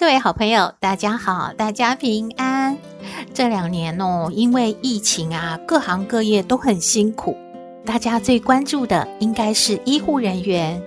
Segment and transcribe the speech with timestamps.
[0.00, 2.78] 各位好朋友，大家好，大家平安。
[3.34, 7.36] 这两年哦，因为疫情啊，各行各业都很辛苦。
[7.84, 10.80] 大家最关注的应该是医护人员。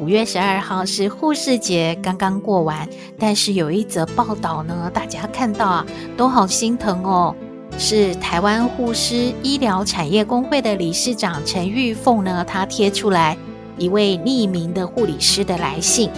[0.00, 2.88] 五月十二号是护士节，刚刚过完，
[3.18, 5.86] 但是有一则报道呢，大家看到啊，
[6.16, 7.36] 都好心疼哦。
[7.76, 13.36] 是台湾护师医疗产业工会的理事长陈玉凤呢，她贴出来
[13.76, 16.08] 一位匿名的护理师的来信。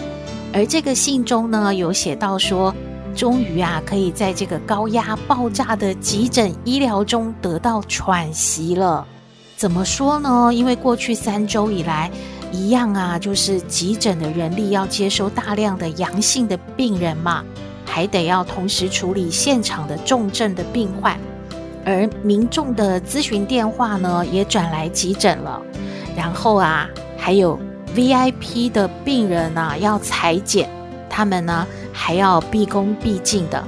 [0.53, 2.75] 而这个信中呢，有写到说，
[3.15, 9.07] 终于啊，可以在这个高压爆炸的急诊医疗中得到喘息了。
[9.57, 10.51] 怎么说呢？
[10.53, 12.11] 因为过去三周以来，
[12.53, 17.45] 一样啊，就是急诊的人力要接收大量的阳性的病人嘛，
[17.85, 21.19] 还得要同时处理现场的重症的病患，
[21.85, 25.61] 而民众的咨询电话呢，也转来急诊了。
[26.17, 27.59] 然后啊，还有。
[27.97, 30.69] VIP 的病人啊，要裁剪，
[31.09, 33.65] 他们呢还要毕恭毕敬的。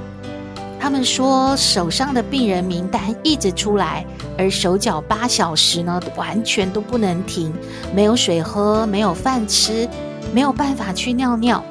[0.79, 4.05] 他们说手上的病人名单一直出来，
[4.37, 7.51] 而手脚八小时呢完全都不能停，
[7.91, 9.89] 没有水喝，没有饭吃，
[10.31, 11.63] 没有办法去尿尿。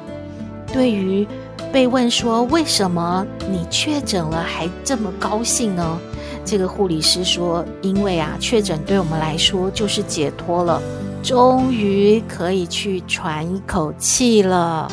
[0.73, 1.25] 对于
[1.71, 5.97] 被问说为什么你确诊了还这么高兴呢？
[6.43, 10.81] 这个护理师说，因为啊确诊对我们来说就是解脱了。
[11.21, 14.91] 终于可以去喘一口气了。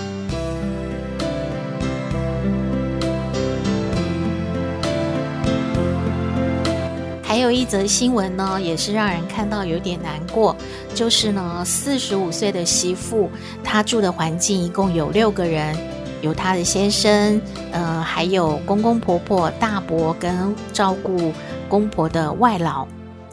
[7.23, 10.57] 还有一则新闻呢，也是让人看到有点难过，
[10.95, 13.31] 就是呢，四十五岁的媳妇，
[13.63, 15.77] 她住的环境一共有六个人，
[16.23, 17.41] 有她的先生，
[17.73, 21.33] 呃，还有公公婆婆、大伯跟照顾
[21.69, 22.87] 公婆的外老，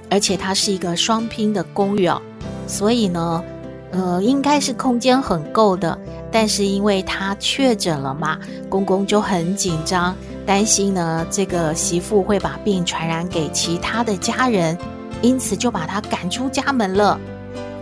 [0.09, 2.22] 而且它是一个双拼的公寓哦。
[2.66, 3.44] 所以呢，
[3.91, 5.97] 呃，应该是空间很够的，
[6.31, 8.38] 但是因为他确诊了嘛，
[8.69, 10.16] 公公就很紧张，
[10.46, 14.78] 担心呢这个媳妇会把病传染给其他的家人，
[15.22, 17.19] 因此就把他赶出家门了。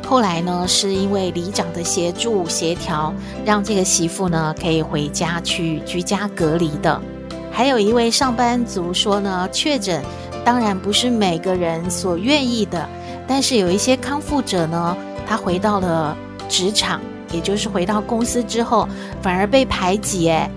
[0.05, 3.13] 后来呢，是因为里长的协助协调，
[3.45, 7.01] 让这个媳妇呢可以回家去居家隔离的。
[7.49, 10.03] 还有一位上班族说呢，确诊
[10.43, 12.85] 当然不是每个人所愿意的。
[13.33, 16.15] 但是有一些康复者呢，他回到了
[16.49, 16.99] 职场，
[17.31, 18.85] 也就是回到公司之后，
[19.21, 20.29] 反而被排挤。
[20.29, 20.51] 哎，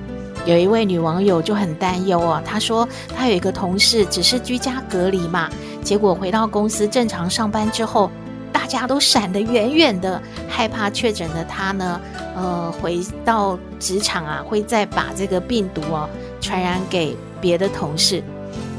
[0.45, 2.87] 有一位女网友就很担忧哦，她说
[3.17, 5.49] 她有一个同事只是居家隔离嘛，
[5.85, 8.11] 结果回到公司正常上班之后，
[8.53, 12.01] 大家都闪得远远的，害怕确诊的她呢，
[12.35, 18.21] 呃，回到职场啊，会再把这个病毒哦传染给别的同事，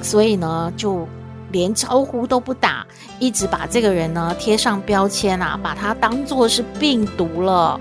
[0.02, 1.08] 所以呢就。
[1.52, 2.85] 连招呼都不打，
[3.20, 7.80] 一直把这个人呢贴上标签啊，把他当作是病毒了，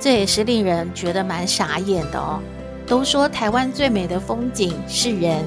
[0.00, 2.40] 这也是令人觉得蛮傻眼的哦。
[2.86, 5.44] 都说台湾最美的风景是人，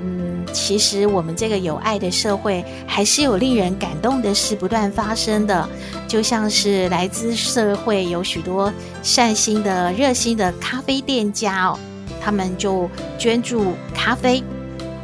[0.00, 5.68] 嗯，其实我们这个有爱的社会，还是有令人感动的事不断发生的，
[6.08, 11.78] 就像是来自社会有许多善心的、热心的咖啡店家哦，
[12.20, 14.42] 他们就捐助咖啡。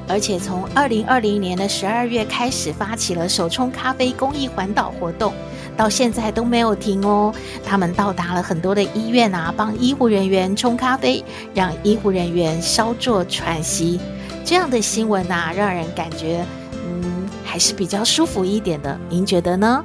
[0.09, 5.33] 而且从二零二零年的十二月开始发起了手冲咖啡公益环岛活动，
[5.77, 7.35] 到现在都没有停哦。
[7.65, 11.23] 他们到达了很多的医院啊，帮医护人员冲咖啡，
[11.55, 14.01] 让医护人员稍作喘息。
[14.45, 18.99] 这样的新闻啊，让人感觉嗯还是比较舒服一点的。
[19.11, 19.85] 您觉得呢？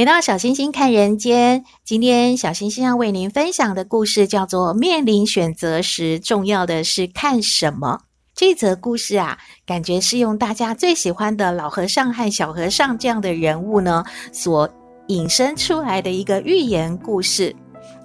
[0.00, 7.98] 回到小星星看人间，今天小星星要为您分享的故事叫做《面临选择时，重要的是看什么》。
[8.34, 9.36] 这则故事啊，
[9.66, 14.02] 感觉是用大家最喜欢的老和尚和小和尚这样的人物呢，
[14.32, 14.70] 所
[15.08, 17.54] 引申出来的一个寓言故事，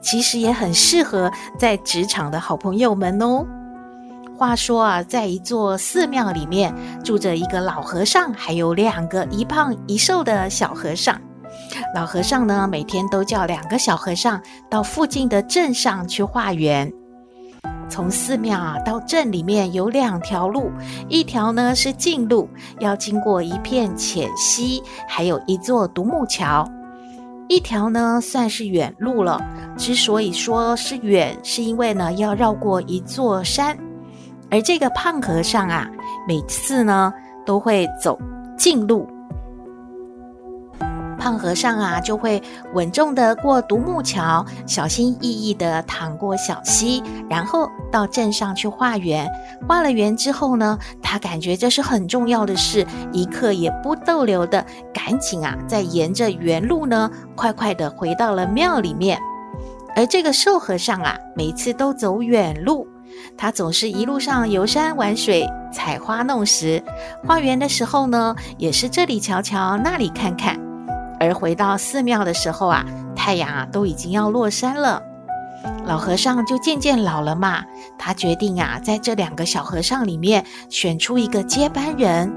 [0.02, 3.48] 其实也很适合在职场的好朋友们哦。
[4.38, 6.76] 话说啊，在一座寺庙里面
[7.06, 11.18] 住着一个老和尚，还有两个一胖一瘦的小和尚。
[11.94, 16.92] 老和尚呢，每天都叫两个小和尚到附近的镇上去化缘。
[17.88, 20.72] 从寺庙啊到镇里面有两条路，
[21.08, 22.50] 一条呢是近路，
[22.80, 26.66] 要经过一片浅溪，还有一座独木桥；
[27.48, 29.40] 一条呢算是远路了。
[29.78, 33.78] 之所以说是远，是因为呢要绕过一座山。
[34.50, 35.88] 而这个胖和尚啊，
[36.28, 37.14] 每次呢
[37.46, 38.20] 都会走
[38.58, 39.08] 近路。
[41.26, 42.40] 胖和尚啊，就会
[42.76, 49.28] 稳重地过独木桥，小心翼翼地淌过小溪，然后到镇上去化缘。
[49.68, 54.64] 化了缘之后呢，他感觉这是很重要的事，一刻也不逗留的，
[54.94, 59.20] 赶紧啊，再沿着原路呢，快快地回到了庙里面。
[59.96, 62.88] 而这个瘦和尚啊，每次都走远路，
[63.36, 66.84] 他总是一路上游山玩水、采花弄石。
[67.28, 70.64] 化缘的时候呢，也是这里瞧瞧，那里看看。
[71.20, 72.86] 而回到寺庙的时候啊，
[73.16, 75.02] 太阳啊都已经要落山了。
[75.86, 77.64] 老和尚就渐渐老了嘛，
[77.98, 82.32] 他决定啊，在这两个小和尚里面选出一个接班人。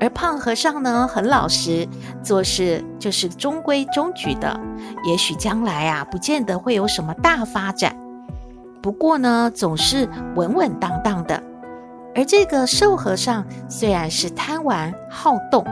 [0.00, 1.86] 而胖和尚呢，很老实，
[2.22, 4.58] 做事就是中规中矩的，
[5.04, 7.94] 也许将来啊，不见得会有什么大发展。
[8.82, 11.40] 不过呢，总是稳稳当当的。
[12.14, 15.64] 而这个瘦和尚虽然是贪玩好动。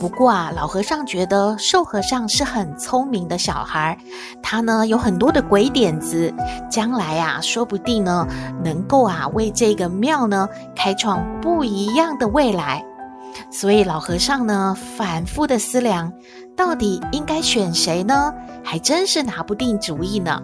[0.00, 3.96] 不过啊，老和尚觉得瘦和尚是很聪明的小孩，
[4.42, 6.34] 他呢有很多的鬼点子，
[6.70, 8.26] 将来啊说不定呢
[8.62, 10.46] 能够啊为这个庙呢
[10.76, 12.84] 开创不一样的未来。
[13.50, 16.12] 所以老和尚呢反复的思量，
[16.54, 18.34] 到底应该选谁呢？
[18.62, 20.42] 还真是拿不定主意呢。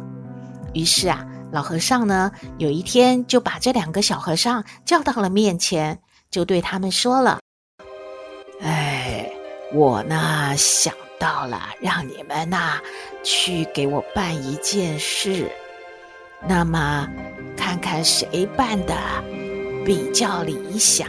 [0.72, 5.98] 于是啊，老和尚呢有一天就把这两个小和尚叫到了面前，
[6.30, 7.40] 就对他们说了
[8.62, 8.96] ：“哎。”
[9.72, 12.80] 我呢想到了，让你们呐
[13.22, 15.50] 去给我办一件事，
[16.48, 17.06] 那么
[17.56, 18.94] 看看谁办的
[19.84, 21.08] 比较理想，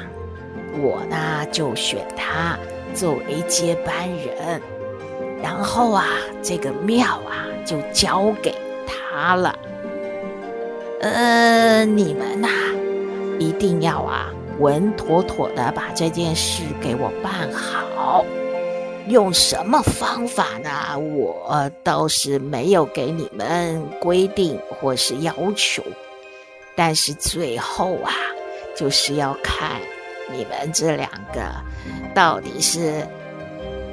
[0.79, 2.57] 我呢就选他
[2.93, 4.61] 作为接班人，
[5.41, 6.05] 然后啊
[6.43, 8.53] 这个庙啊就交给
[8.85, 9.57] 他了。
[11.01, 12.47] 呃，你们呐
[13.39, 14.29] 一定要啊
[14.59, 18.23] 稳妥妥的把这件事给我办好。
[19.07, 20.97] 用什么方法呢？
[20.97, 25.83] 我倒是没有给你们规定或是要求，
[26.75, 28.13] 但是最后啊，
[28.75, 29.81] 就是要看
[30.31, 31.41] 你们这两个
[32.13, 33.05] 到底是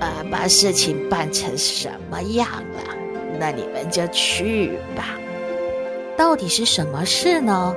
[0.00, 2.94] 呃把事情办成什么样了。
[3.40, 5.16] 那你们就去吧。
[6.16, 7.74] 到底是什么事呢？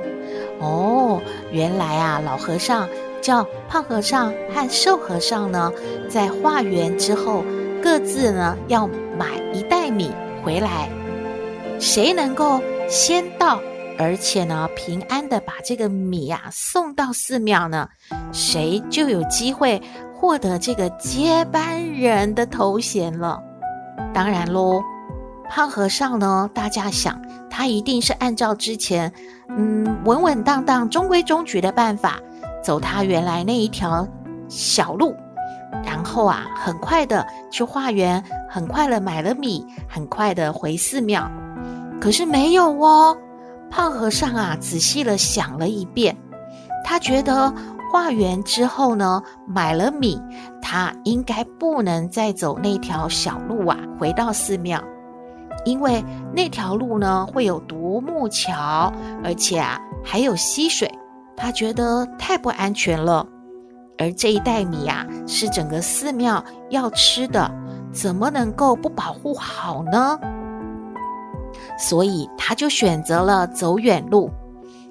[0.62, 1.20] 哦，
[1.50, 2.88] 原来啊，老和尚。
[3.20, 5.72] 叫胖和尚和瘦和尚呢，
[6.10, 7.44] 在化缘之后，
[7.80, 8.84] 各自呢要
[9.16, 10.10] 买一袋米
[10.42, 10.88] 回来。
[11.78, 13.60] 谁能够先到，
[13.96, 17.88] 而且呢平安的把这个米呀、送到寺庙呢，
[18.32, 19.80] 谁就有机会
[20.12, 23.40] 获得这个接班人的头衔了。
[24.12, 24.82] 当然喽，
[25.54, 29.12] 胖和尚呢，大家想他一定是按照之前
[29.50, 32.18] 嗯稳稳当当、中规中矩的办法。
[32.64, 34.08] 走他原来那一条
[34.48, 35.14] 小路，
[35.84, 41.30] 然后啊，很快的去化缘，很快的买了米，很快的回寺庙。
[42.00, 43.14] 可是没有哦，
[43.68, 46.16] 胖和尚啊，仔细的想了一遍，
[46.82, 47.52] 他觉得
[47.92, 50.18] 化缘之后呢，买了米，
[50.62, 54.80] 他应该不能再走那条小路啊，回到寺庙，
[55.64, 56.04] 因为
[56.34, 58.92] 那条路呢会有独木桥，
[59.22, 60.90] 而且啊还有溪水。
[61.36, 63.26] 他觉得太不安全了，
[63.98, 67.50] 而这一袋米呀，是整个寺庙要吃的，
[67.92, 70.18] 怎么能够不保护好呢？
[71.78, 74.30] 所以他就选择了走远路。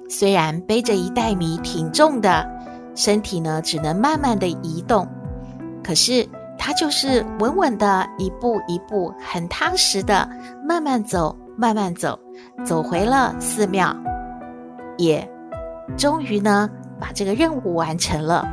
[0.08, 2.46] 虽然背着一袋米挺重的，
[2.94, 5.08] 身体呢只能慢慢的移动，
[5.82, 6.28] 可是
[6.64, 10.28] 他就是稳稳的一步一步，很踏实的
[10.64, 12.16] 慢慢走，慢慢走，
[12.64, 13.92] 走回了寺庙，
[14.96, 15.28] 也。
[15.96, 18.46] 终于呢，把这个任务完成了。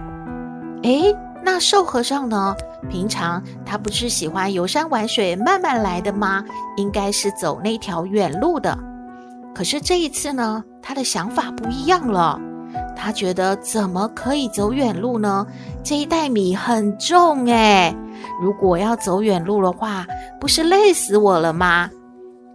[0.82, 2.56] 诶，那瘦和尚呢？
[2.90, 6.44] 平常他不是喜欢游山玩水、慢慢来的吗？
[6.78, 8.76] 应该是走那条远路的。
[9.54, 12.42] 可是这一次呢，他的想法不一样了。
[13.02, 15.48] 他觉得怎么可以走远路呢？
[15.82, 17.96] 这一袋米很重诶，
[18.42, 20.06] 如果要走远路的话，
[20.40, 21.90] 不是累死我了吗？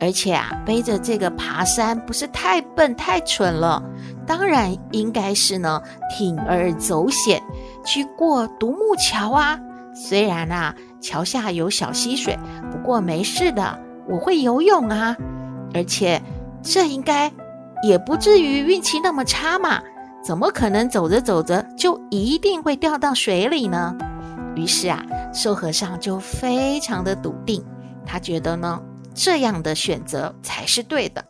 [0.00, 3.82] 而且啊，背着这个爬山不是太笨太蠢了？
[4.26, 5.80] 当然应该是呢，
[6.18, 7.42] 铤而走险
[7.84, 9.58] 去过独木桥啊。
[9.94, 12.38] 虽然啊，桥下有小溪水，
[12.70, 15.16] 不过没事的，我会游泳啊。
[15.72, 16.20] 而且
[16.62, 17.32] 这应该
[17.82, 19.80] 也不至于运气那么差嘛。
[20.24, 23.94] 怎么可能走着走着就一定会掉到水里呢？
[24.56, 25.04] 于是啊，
[25.34, 27.62] 瘦和尚就非常的笃定，
[28.06, 28.80] 他觉得呢，
[29.14, 31.22] 这样的选择才是对的。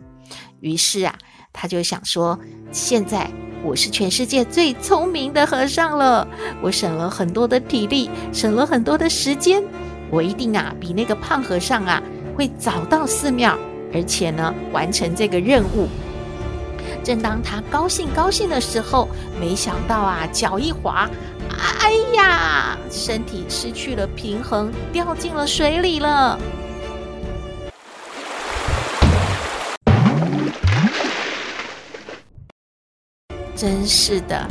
[0.61, 1.13] 于是啊，
[1.53, 2.39] 他就想说，
[2.71, 3.29] 现在
[3.65, 6.29] 我是全世界最聪明的和尚了，
[6.63, 9.61] 我省了很多的体力，省了很多的时间，
[10.09, 12.01] 我一定啊，比那个胖和尚啊
[12.37, 13.59] 会早到寺庙，
[13.93, 15.89] 而且呢，完成这个任务。
[17.05, 19.07] 正当他高兴高兴的时候，
[19.39, 21.07] 没想到啊，脚一滑，
[21.81, 26.39] 哎呀，身体失去了平衡，掉进了水里了。
[33.55, 34.49] 真是的，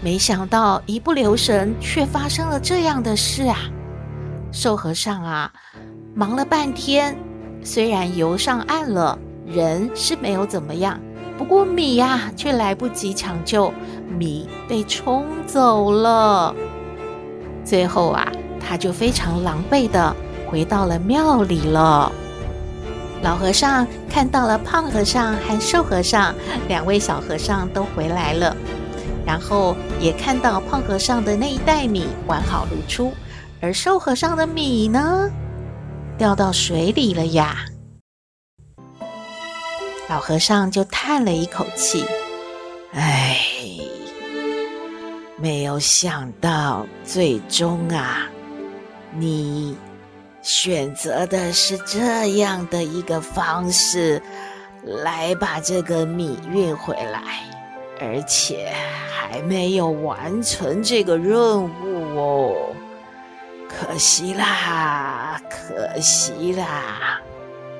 [0.00, 3.58] 没想到一不留神，却发生了这样的事啊！
[4.52, 5.52] 瘦和尚啊，
[6.14, 7.18] 忙了半天，
[7.64, 10.98] 虽然游上岸了，人是没有怎么样。
[11.38, 13.72] 不过米呀，却来不及抢救，
[14.18, 16.52] 米被冲走了。
[17.64, 18.26] 最后啊，
[18.60, 20.14] 他就非常狼狈的
[20.50, 22.10] 回到了庙里了。
[23.22, 26.34] 老和尚看到了胖和尚和瘦和尚
[26.66, 28.56] 两位小和尚都回来了，
[29.24, 33.12] 然后也看到胖和尚的那一袋米完好如初，
[33.60, 35.30] 而瘦和尚的米呢，
[36.16, 37.64] 掉到水里了呀。
[40.08, 42.06] 老和尚就叹了一口气
[42.94, 43.36] ：“唉，
[45.36, 48.26] 没有想到最终啊，
[49.12, 49.76] 你
[50.40, 54.22] 选择的是这样的一个方式
[54.82, 57.44] 来把这个米运回来，
[58.00, 58.72] 而且
[59.12, 62.74] 还没有完成这个任务哦，
[63.68, 67.17] 可惜啦，可惜啦。”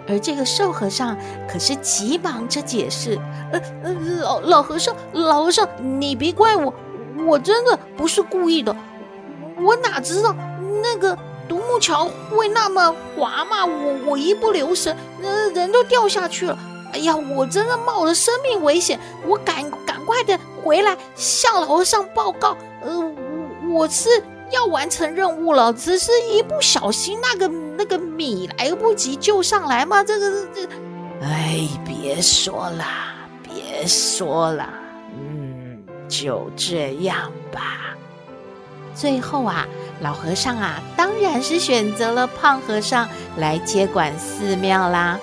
[0.09, 1.17] 而这个瘦和尚
[1.49, 3.19] 可是急忙着解释
[3.53, 5.69] ：“呃呃，老老和尚，老和尚，
[6.01, 6.73] 你别怪我，
[7.27, 8.75] 我真的不是故意的，
[9.61, 10.35] 我哪知道
[10.83, 11.17] 那个
[11.49, 13.67] 独木桥会那么滑嘛？
[13.67, 16.59] 我我一不留神，呃，人都掉下去了。
[16.93, 22.57] 哎呀，我真的冒着生命危险，我赶赶快的回来向老和尚报告。
[22.83, 24.09] 呃，我我是。”
[24.51, 27.47] 要完成任务了，只是一不小心，那个
[27.79, 30.03] 那个米来不及救上来吗。
[30.03, 30.69] 这个这，
[31.23, 32.85] 哎，别说了，
[33.41, 34.69] 别说了，
[35.17, 37.95] 嗯，就这样吧。
[38.97, 39.65] 最后啊，
[40.01, 45.17] 老和尚啊，当然是选择了胖和尚来接管寺庙啦。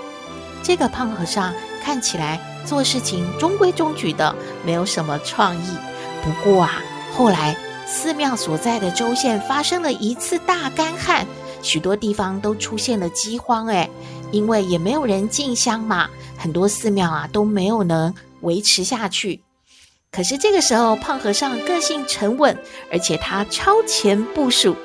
[0.63, 4.33] 这个胖和尚看起来做事情中规中矩的，
[4.65, 5.77] 没有什么创意。
[6.23, 6.81] 不过啊，
[7.13, 7.53] 后来。
[7.87, 11.23] 寺庙所在的州县发生了一次大干旱，
[11.65, 13.65] 许多地方都出现了饥荒。
[13.65, 13.89] 哎，
[14.31, 16.07] 因为也没有人进香嘛，
[16.37, 19.41] 很多寺庙啊都没有能维持下去。
[20.11, 22.55] 可是这个时候，胖和尚个性沉稳，
[22.91, 24.75] 而且他超前部署，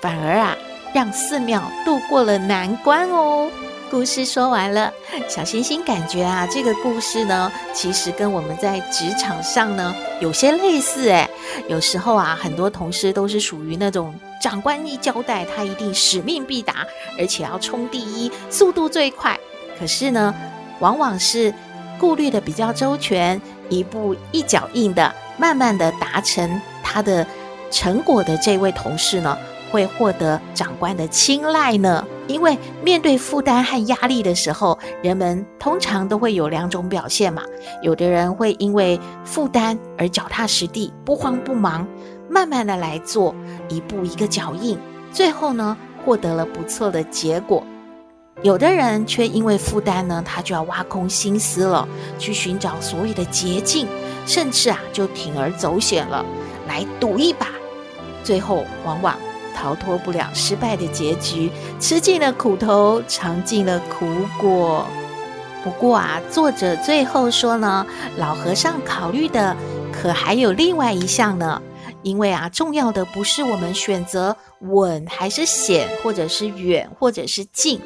[0.00, 0.56] 反而啊
[0.94, 3.50] 让寺庙度过了难关哦。
[3.90, 4.92] 故事说完了，
[5.28, 11.28] 小星星感觉啊，这个故事呢，其实跟我们在职场上呢有些类似诶。
[11.68, 16.86] 有时候啊，很多同事都是属于那种长官一交代，他一定使命必达，
[17.18, 19.38] 而且要冲第一，速度最快。
[19.78, 20.34] 可是呢，
[20.80, 21.52] 往往是
[21.98, 27.26] 顾虑的比较周全，一步一脚印的，慢慢的达成他的
[27.70, 29.36] 成果的这位同事呢，
[29.70, 32.04] 会获得长官的青睐呢。
[32.30, 37.42] 因为面对负担和压力的时候，人们通常都会有两种表现嘛。
[37.82, 41.86] 有的人会因为负担而脚踏实地，不慌不忙，
[42.28, 43.34] 慢慢的来做，
[43.68, 44.78] 一步一个脚印，
[45.12, 47.64] 最后呢，获得了不错的结果。
[48.42, 51.86] 有的人却因为负担呢，他就要挖空心思了，
[52.18, 53.86] 去寻找所谓的捷径，
[54.24, 56.24] 甚至啊，就铤而走险了，
[56.66, 57.48] 来赌一把，
[58.22, 59.14] 最后往往。
[59.54, 64.06] 逃脱不了失败的结局，吃尽了苦头，尝尽了苦
[64.38, 64.86] 果。
[65.62, 69.56] 不过啊，作者最后说呢，老和尚考虑的
[69.92, 71.60] 可还有另外一项呢。
[72.02, 77.78] 因为啊，重要的不是我们选择稳还是险，或者是远或者是近，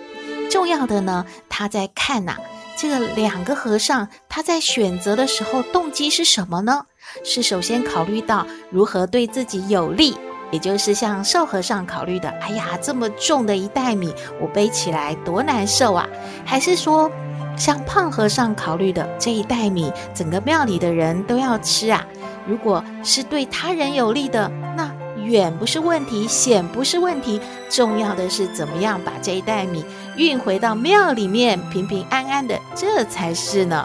[0.48, 2.36] 重要的呢，他在看呐、
[2.76, 6.86] 这个两个和尚他在选择的时候动机是什么呢？
[7.24, 10.16] 是首先考虑到如何对自己有利，
[10.54, 16.06] 也就是像瘦和尚考虑的，哎呀，这么重的一袋米，我背起来多难受啊？
[16.44, 17.10] 还是说，
[17.56, 22.06] 像胖和尚考虑的，这一袋米，整个庙里的人都要吃啊？
[22.46, 29.84] 如果是对他人有利的，那远不是问题，险不是问题，重要的是怎么样把这一袋米
[30.16, 33.84] 运回到庙里面，平平安安的，这才是呢。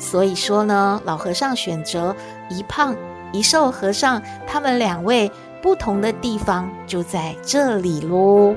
[0.00, 2.16] 所以说呢，老和尚选择
[2.50, 2.96] 一胖
[3.32, 5.30] 一瘦和尚，他们两位
[5.64, 8.54] 不同的地方就在这里喽。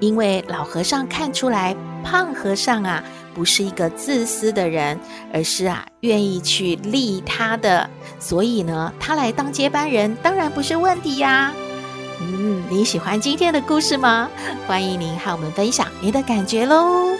[0.00, 3.04] 因为老和尚看出来，胖和尚啊。
[3.34, 4.98] 不是一个自私的人，
[5.30, 11.52] 而是啊愿意去利他的，所以呢，他来当接班人当然不是问题呀。
[12.22, 14.30] 嗯，你喜欢今天的故事吗？
[14.66, 17.10] 欢迎您和我们分享你的感觉喽。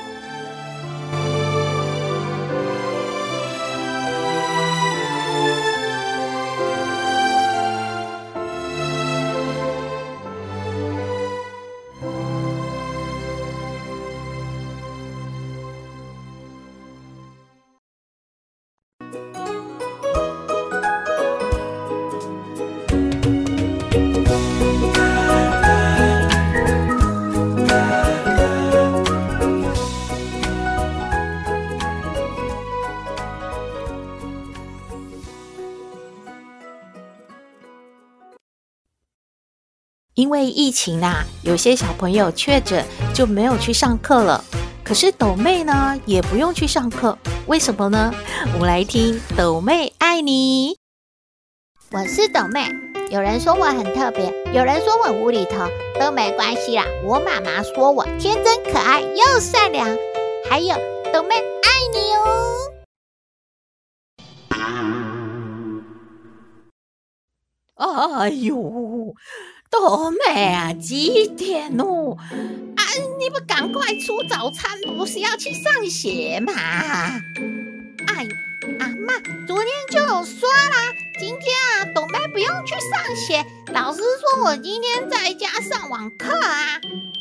[40.16, 42.82] 因为疫情啊，有些小朋友确诊
[43.12, 44.42] 就没有去上课了。
[44.82, 48.10] 可是抖妹呢，也不用去上课，为什么呢？
[48.54, 50.78] 我们来听抖妹爱你。
[51.90, 52.66] 我是抖妹，
[53.10, 55.68] 有人说我很特别，有人说我无厘头，
[56.00, 56.86] 都没关系啦。
[57.04, 59.86] 我妈妈说我天真可爱又善良，
[60.48, 60.74] 还有
[61.12, 62.22] 抖妹爱你哦。
[68.18, 69.14] 哎呦！
[69.78, 72.16] 斗妹啊，几点哦？
[72.76, 72.82] 啊，
[73.18, 76.52] 你不赶快出早餐，不是要去上学吗？
[78.06, 78.30] 哎呦，
[78.80, 79.14] 阿妈
[79.46, 86.80] 昨天就有说啦，今天啊，董妹不用去上学，老师说我今天在家上网课啊。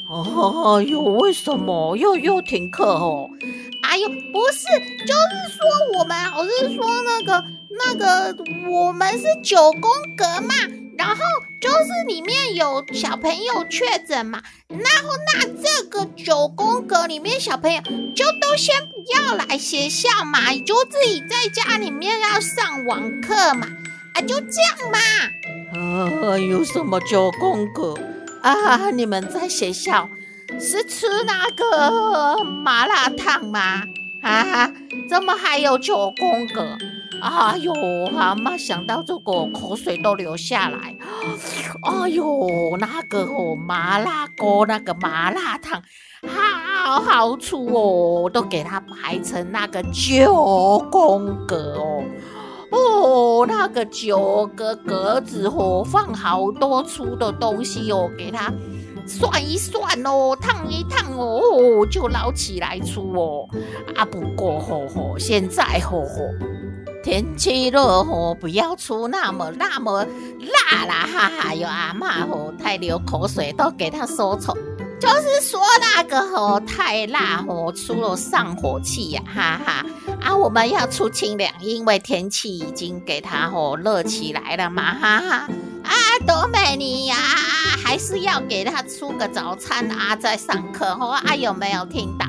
[0.10, 3.30] 哦哟，为什么又又停课哦？
[3.84, 4.66] 哎呦，不是，
[5.06, 8.36] 就是说我们老师说那个那个，
[8.70, 10.56] 我们是九宫格嘛。
[10.98, 11.16] 然后
[11.62, 23.68] 就是里面有小朋友确诊嘛，然后那这个九宫格里面小朋友就都先不要来学校嘛，就自己在家里面要上网课嘛，
[24.14, 25.00] 啊，就这样嘛。
[25.74, 27.94] 啊，有什么九宫格
[28.42, 28.90] 啊？
[28.92, 30.10] 你们在学校
[30.60, 33.84] 是吃那个麻辣烫吗？
[34.22, 34.65] 啊，
[35.08, 36.78] 怎么还有九宫格？
[37.22, 37.74] 哎呦，
[38.16, 40.96] 阿妈想到这个口水都流下来。
[41.84, 45.82] 哎呦，那个哦，麻辣锅那个麻辣烫，
[46.28, 52.04] 好好吃哦，都给它排成那个九宫格哦。
[52.72, 58.52] 哦，那个九个格子哦，放好多粗的东西哦，给它
[59.08, 63.48] 涮一涮哦，烫一烫哦，就捞起来吃哦。
[63.96, 66.30] 啊，不过吼吼，现在吼吼。
[67.04, 71.06] 天气热吼，不要出那么那么辣啦！
[71.06, 74.58] 哈哈，有阿妈吼太流口水，都给他说错，
[75.00, 79.22] 就是说那个吼太辣吼，出了上火气呀！
[79.24, 79.86] 哈哈
[80.20, 84.96] 啊，我们要出清凉，因为天气已经给他吼热起来了嘛！
[84.96, 85.48] 哈哈
[85.86, 85.94] 啊，
[86.26, 87.16] 多美你呀，
[87.84, 92.26] 还是要给他出个早餐啊，在上课吼啊，有没有听到？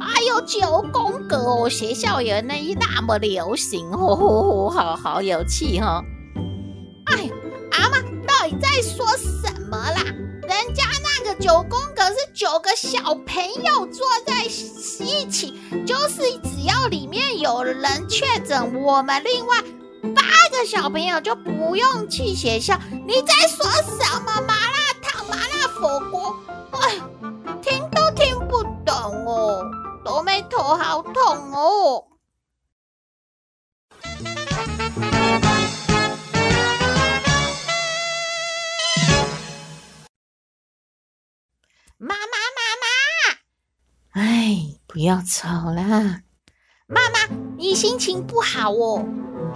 [0.00, 6.04] 哎呦，九宫格哦，学校也那那么流行哦，好好有趣哈、哦！
[7.06, 7.30] 哎，
[7.72, 10.02] 阿妈到底在说什么啦？
[10.42, 15.54] 人家那个九宫格是九个小朋友坐在一起，
[15.86, 19.56] 就是只要里面有人确诊，我们另外
[20.56, 22.78] 个小朋友就不用去学校。
[23.06, 24.40] 你在说什么？
[24.46, 26.36] 麻辣烫、麻辣火锅？
[26.72, 27.00] 哎，
[27.62, 28.94] 听都听不懂
[29.26, 29.64] 哦。
[30.04, 32.06] 斗妹头好痛哦！
[41.96, 46.20] 妈妈妈妈，哎，不要吵啦！
[46.86, 49.02] 妈妈，你心情不好哦？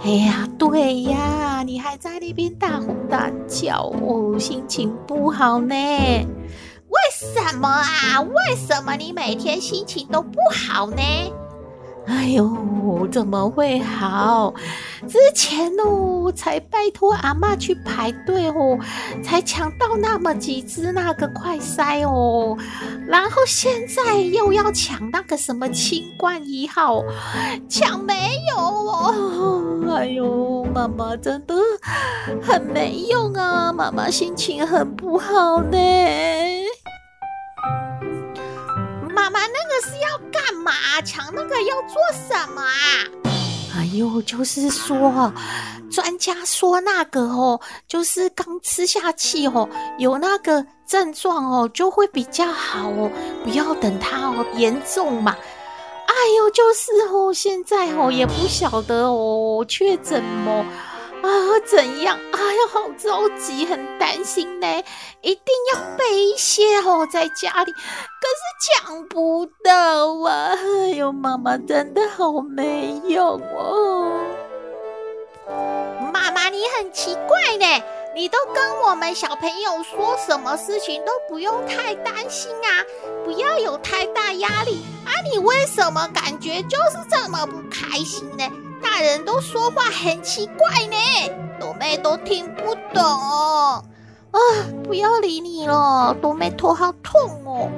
[0.03, 5.75] 哎呀，对呀，你还在那边大吼大叫哦，心情不好呢。
[5.75, 8.19] 为什么啊？
[8.21, 11.01] 为什么你每天心情都不好呢？
[12.09, 14.51] 哎呦，怎么会好？
[15.07, 18.79] 之前哦，才拜托阿嬷去排队哦，
[19.23, 22.57] 才抢到那么几只那个快筛哦，
[23.07, 27.03] 然后现在又要抢那个什么清冠一号，
[27.69, 29.95] 抢没有哦？
[29.95, 31.55] 哎呦，妈妈真的
[32.41, 35.77] 很没用啊，妈妈心情很不好呢。
[41.01, 41.25] 强？
[41.33, 41.95] 那个要做
[42.27, 42.71] 什么啊？
[43.75, 45.31] 哎呦，就是说，
[45.91, 53.11] 专家说那个哦，就是刚吃下去哦，有那个症状哦，就会比较好哦，
[53.43, 55.35] 不要等它哦严重嘛。
[56.07, 60.65] 哎呦，就是哦，现在哦也不晓得哦确诊么。
[61.21, 62.17] 啊，怎样？
[62.31, 64.67] 哎呀，好着急，很担心呢，
[65.21, 70.55] 一定要备一些哦，在家里，可是抢不到啊！
[70.55, 74.21] 哎呦，妈妈真的好没用哦。
[76.13, 77.83] 妈妈，你很奇怪呢，
[78.15, 82.85] 你都跟我们小朋友说，什么事情都不用太担心啊，
[83.25, 88.49] 不要有太大压力啊，你为什么感觉就是这么不开心呢？
[89.01, 90.95] 人都说话很奇怪呢，
[91.59, 93.83] 朵妹都听不懂啊！
[94.83, 97.71] 不要理你了，朵妹头好痛哦。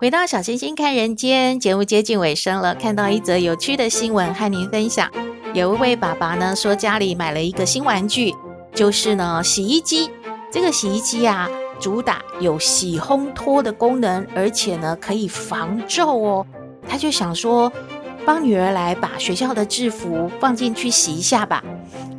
[0.00, 2.72] 回到小星星看人间，节目接近尾声了。
[2.72, 5.10] 看到一则有趣的新闻，和您分享。
[5.52, 8.32] 有一位爸爸呢，说家里买了一个新玩具，
[8.72, 10.08] 就是呢洗衣机。
[10.52, 16.46] 这个洗衣机啊，主打有洗烘脱的功能，而且呢可以防皱哦。
[16.88, 17.72] 他就想说，
[18.24, 21.60] 帮女儿来把学校的制服放进去洗一下吧。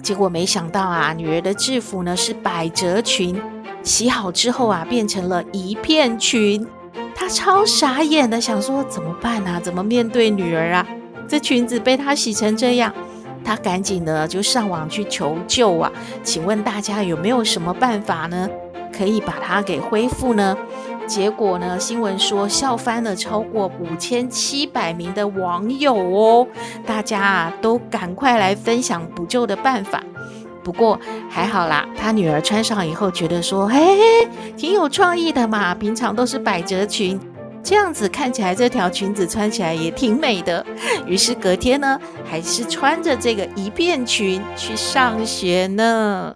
[0.03, 3.41] 结果没想到啊，女儿的制服呢是百褶裙，
[3.83, 6.67] 洗好之后啊，变成了一片裙。
[7.15, 9.59] 他超傻眼的，想说怎么办啊？
[9.59, 10.87] 怎么面对女儿啊？
[11.27, 12.93] 这裙子被他洗成这样，
[13.43, 15.91] 他赶紧的就上网去求救啊！
[16.23, 18.49] 请问大家有没有什么办法呢？
[18.91, 20.57] 可以把它给恢复呢？
[21.05, 26.47] 结果呢，新闻说笑翻了超过五千七百名的网友哦，
[26.85, 30.03] 大家啊都赶快来分享补救的办法。
[30.63, 35.73] 不过还好啦，他女儿穿上以后觉得说，嘿嘿，挺有创意的嘛。
[35.75, 37.19] 平常都是百褶裙，
[37.63, 40.65] 这样子看起来这条裙子穿起来也挺美的。
[41.05, 46.35] 于是隔天呢，还是穿着这个一片裙去上学呢。